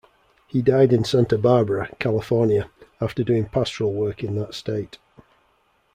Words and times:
He 0.47 0.63
died 0.63 0.93
in 0.93 1.03
Santa 1.03 1.37
Barbara, 1.37 1.95
California 1.99 2.71
after 2.99 3.23
doing 3.23 3.45
pastoral 3.45 3.93
work 3.93 4.23
in 4.23 4.33
that 4.37 4.55
state. 4.55 4.97